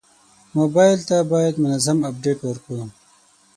موبایل 0.57 0.99
ته 1.09 1.15
باید 1.31 1.61
منظم 1.63 1.97
اپډیټ 2.09 2.39
ورکړو. 2.43 2.83